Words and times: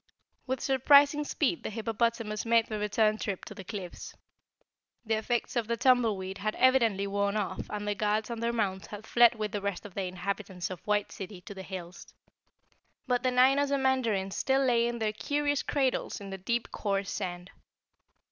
With 0.47 0.61
surprising 0.61 1.23
speed 1.25 1.61
the 1.61 1.69
hippopotamus 1.69 2.43
made 2.43 2.65
the 2.65 2.79
return 2.79 3.19
trip 3.19 3.45
to 3.45 3.53
the 3.53 3.63
cliffs. 3.63 4.15
The 5.05 5.13
effects 5.13 5.55
of 5.55 5.67
the 5.67 5.77
tumbleweed 5.77 6.39
had 6.39 6.55
evidently 6.55 7.05
worn 7.05 7.37
off 7.37 7.69
and 7.69 7.87
the 7.87 7.93
guards 7.93 8.31
and 8.31 8.41
their 8.41 8.51
mounts 8.51 8.87
had 8.87 9.05
fled 9.05 9.35
with 9.35 9.51
the 9.51 9.61
rest 9.61 9.85
of 9.85 9.93
the 9.93 10.05
inhabitants 10.05 10.71
of 10.71 10.79
White 10.87 11.11
City 11.11 11.39
to 11.41 11.53
the 11.53 11.61
hills. 11.61 12.07
But 13.05 13.21
the 13.21 13.29
nine 13.29 13.59
Ozamandarins 13.59 14.33
still 14.33 14.65
lay 14.65 14.87
in 14.87 14.97
their 14.97 15.13
curious 15.13 15.61
cradles 15.61 16.19
in 16.19 16.31
the 16.31 16.39
deep 16.39 16.71
coarse 16.71 17.11
sand. 17.11 17.51